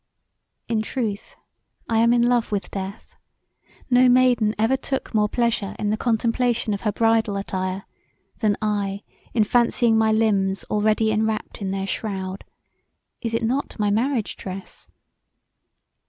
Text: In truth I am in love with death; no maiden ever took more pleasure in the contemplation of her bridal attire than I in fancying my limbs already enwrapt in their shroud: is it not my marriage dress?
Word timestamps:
In 0.67 0.81
truth 0.81 1.35
I 1.87 1.99
am 1.99 2.11
in 2.11 2.23
love 2.23 2.51
with 2.51 2.71
death; 2.71 3.15
no 3.87 4.09
maiden 4.09 4.55
ever 4.57 4.75
took 4.75 5.13
more 5.13 5.29
pleasure 5.29 5.75
in 5.77 5.91
the 5.91 5.95
contemplation 5.95 6.73
of 6.73 6.81
her 6.81 6.91
bridal 6.91 7.35
attire 7.37 7.85
than 8.39 8.57
I 8.63 9.03
in 9.35 9.43
fancying 9.43 9.99
my 9.99 10.11
limbs 10.11 10.63
already 10.71 11.11
enwrapt 11.11 11.61
in 11.61 11.69
their 11.69 11.85
shroud: 11.85 12.45
is 13.21 13.35
it 13.35 13.43
not 13.43 13.77
my 13.77 13.91
marriage 13.91 14.35
dress? 14.37 14.87